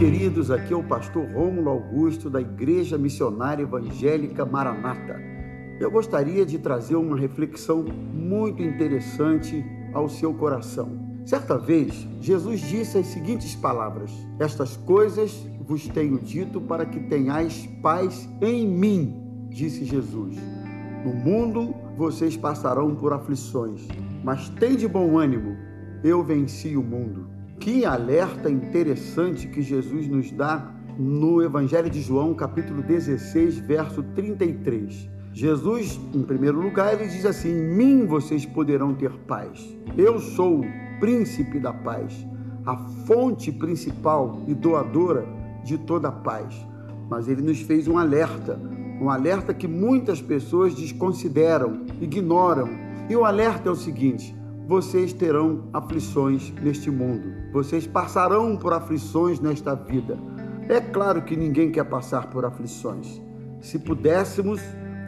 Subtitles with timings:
[0.00, 5.20] queridos, aqui é o pastor Rômulo Augusto da Igreja Missionária Evangélica Maranata.
[5.78, 9.62] Eu gostaria de trazer uma reflexão muito interessante
[9.92, 11.20] ao seu coração.
[11.26, 17.68] Certa vez, Jesus disse as seguintes palavras: Estas coisas vos tenho dito para que tenhais
[17.82, 20.34] paz em mim, disse Jesus.
[21.04, 23.86] No mundo vocês passarão por aflições,
[24.24, 25.58] mas tende bom ânimo,
[26.02, 27.39] eu venci o mundo.
[27.60, 35.10] Que alerta interessante que Jesus nos dá no Evangelho de João, capítulo 16, verso 33.
[35.34, 39.76] Jesus, em primeiro lugar, ele diz assim: Em mim vocês poderão ter paz.
[39.94, 40.64] Eu sou o
[41.00, 42.26] príncipe da paz,
[42.64, 45.26] a fonte principal e doadora
[45.62, 46.66] de toda a paz.
[47.10, 48.58] Mas ele nos fez um alerta,
[48.98, 52.70] um alerta que muitas pessoas desconsideram, ignoram.
[53.10, 54.34] E o alerta é o seguinte:
[54.66, 57.39] vocês terão aflições neste mundo.
[57.52, 60.18] Vocês passarão por aflições nesta vida.
[60.68, 63.20] É claro que ninguém quer passar por aflições.
[63.60, 64.60] Se pudéssemos,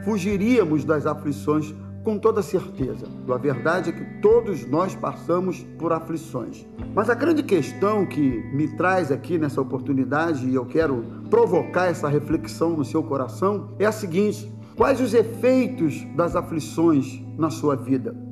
[0.05, 3.07] fugiríamos das aflições com toda certeza.
[3.33, 6.67] A verdade é que todos nós passamos por aflições.
[6.95, 12.09] Mas a grande questão que me traz aqui nessa oportunidade e eu quero provocar essa
[12.09, 18.32] reflexão no seu coração é a seguinte: quais os efeitos das aflições na sua vida?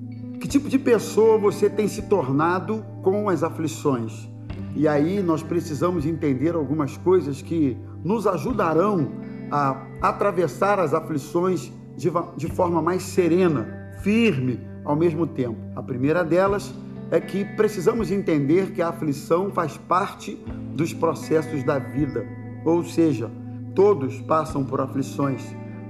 [0.50, 4.28] Tipo de pessoa você tem se tornado com as aflições?
[4.74, 9.12] E aí nós precisamos entender algumas coisas que nos ajudarão
[9.48, 15.56] a atravessar as aflições de, de forma mais serena, firme ao mesmo tempo.
[15.76, 16.74] A primeira delas
[17.12, 20.34] é que precisamos entender que a aflição faz parte
[20.74, 22.26] dos processos da vida,
[22.64, 23.30] ou seja,
[23.72, 25.44] todos passam por aflições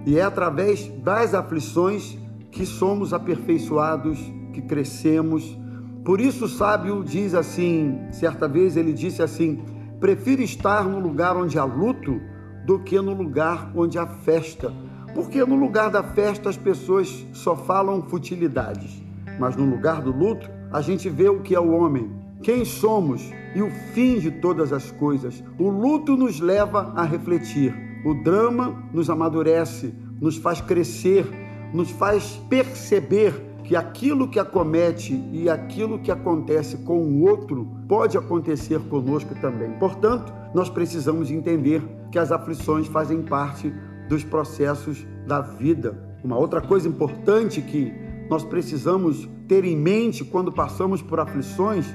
[0.05, 2.19] e é através das aflições
[2.51, 5.59] que somos aperfeiçoados que crescemos.
[6.05, 9.63] Por isso o sábio diz assim, certa vez ele disse assim:
[9.99, 12.21] prefiro estar no lugar onde há luto
[12.65, 14.73] do que no lugar onde há festa.
[15.15, 19.03] Porque no lugar da festa as pessoas só falam futilidades,
[19.39, 22.13] mas no lugar do luto a gente vê o que é o homem,
[22.43, 25.43] quem somos e o fim de todas as coisas.
[25.59, 27.75] O luto nos leva a refletir,
[28.05, 31.27] o drama nos amadurece, nos faz crescer,
[31.73, 38.19] nos faz perceber que aquilo que acomete e aquilo que acontece com o outro pode
[38.19, 39.71] acontecer conosco também.
[39.79, 43.73] Portanto, nós precisamos entender que as aflições fazem parte
[44.09, 45.97] dos processos da vida.
[46.25, 47.95] Uma outra coisa importante que
[48.29, 51.87] nós precisamos ter em mente quando passamos por aflições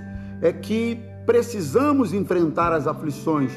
[0.41, 3.51] é que precisamos enfrentar as aflições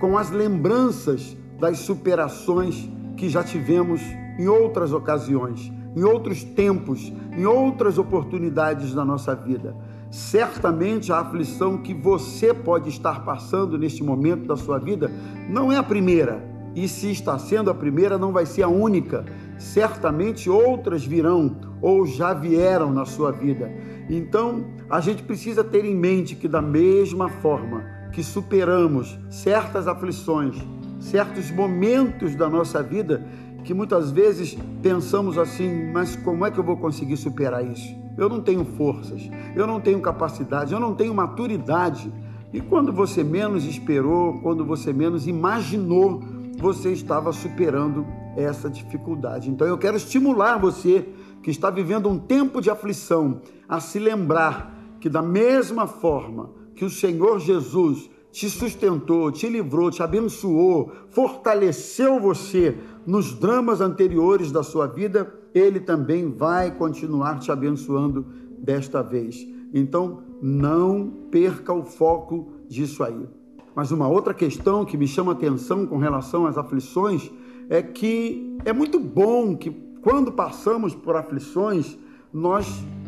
[0.00, 4.00] com as lembranças das superações que já tivemos
[4.40, 9.74] em outras ocasiões em outros tempos, em outras oportunidades da nossa vida.
[10.10, 15.10] Certamente a aflição que você pode estar passando neste momento da sua vida
[15.48, 19.24] não é a primeira, e se está sendo a primeira, não vai ser a única.
[19.58, 23.70] Certamente outras virão ou já vieram na sua vida.
[24.08, 30.56] Então, a gente precisa ter em mente que, da mesma forma que superamos certas aflições,
[30.98, 33.24] certos momentos da nossa vida,
[33.64, 37.94] que muitas vezes pensamos assim, mas como é que eu vou conseguir superar isso?
[38.16, 39.22] Eu não tenho forças,
[39.54, 42.12] eu não tenho capacidade, eu não tenho maturidade.
[42.52, 46.20] E quando você menos esperou, quando você menos imaginou,
[46.58, 48.06] você estava superando
[48.36, 49.50] essa dificuldade.
[49.50, 51.08] Então eu quero estimular você
[51.42, 56.84] que está vivendo um tempo de aflição a se lembrar que, da mesma forma que
[56.84, 64.62] o Senhor Jesus te sustentou, te livrou, te abençoou, fortaleceu você nos dramas anteriores da
[64.62, 68.26] sua vida, ele também vai continuar te abençoando
[68.58, 69.46] desta vez.
[69.72, 73.28] Então, não perca o foco disso aí.
[73.74, 77.30] Mas uma outra questão que me chama atenção com relação às aflições
[77.68, 79.70] é que é muito bom que
[80.02, 81.96] quando passamos por aflições,
[82.32, 82.66] nós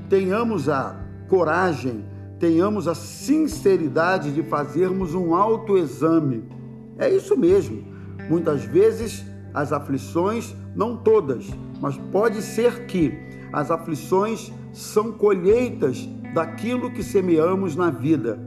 [0.08, 0.94] tenhamos a
[1.28, 2.04] coragem,
[2.38, 6.44] tenhamos a sinceridade de fazermos um autoexame.
[6.98, 7.82] É isso mesmo.
[8.28, 11.46] Muitas vezes as aflições, não todas,
[11.80, 13.18] mas pode ser que
[13.52, 18.38] as aflições são colheitas daquilo que semeamos na vida.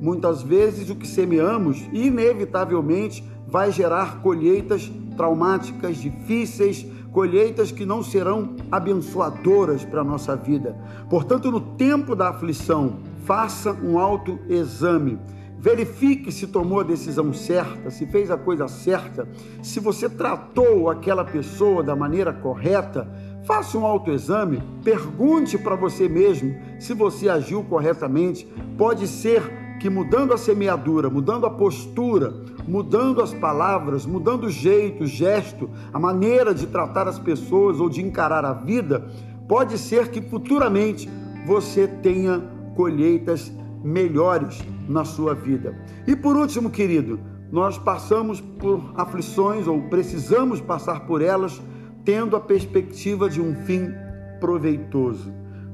[0.00, 8.54] Muitas vezes o que semeamos, inevitavelmente, vai gerar colheitas traumáticas, difíceis, colheitas que não serão
[8.70, 10.76] abençoadoras para a nossa vida.
[11.08, 15.18] Portanto, no tempo da aflição, faça um autoexame.
[15.60, 19.28] Verifique se tomou a decisão certa, se fez a coisa certa,
[19.62, 23.06] se você tratou aquela pessoa da maneira correta.
[23.44, 28.46] Faça um autoexame, pergunte para você mesmo se você agiu corretamente.
[28.78, 32.32] Pode ser que mudando a semeadura, mudando a postura,
[32.66, 37.90] mudando as palavras, mudando o jeito, o gesto, a maneira de tratar as pessoas ou
[37.90, 39.10] de encarar a vida,
[39.46, 41.06] pode ser que futuramente
[41.46, 42.42] você tenha
[42.74, 45.76] colheitas melhores na sua vida.
[46.06, 47.18] E por último, querido,
[47.50, 51.60] nós passamos por aflições ou precisamos passar por elas
[52.04, 53.92] tendo a perspectiva de um fim
[54.40, 55.32] proveitoso.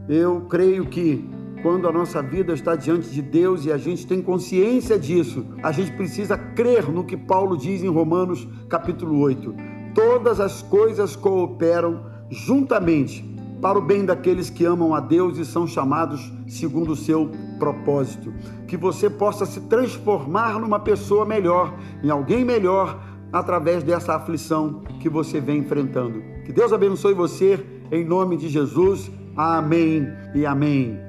[0.09, 1.29] Eu creio que
[1.63, 5.73] quando a nossa vida está diante de Deus e a gente tem consciência disso, a
[5.73, 9.55] gente precisa crer no que Paulo diz em Romanos capítulo 8.
[9.95, 13.25] Todas as coisas cooperam juntamente
[13.61, 18.33] para o bem daqueles que amam a Deus e são chamados segundo o seu propósito.
[18.67, 23.01] Que você possa se transformar numa pessoa melhor, em alguém melhor,
[23.33, 26.23] através dessa aflição que você vem enfrentando.
[26.45, 29.11] Que Deus abençoe você, em nome de Jesus.
[29.37, 31.06] Amém e amém.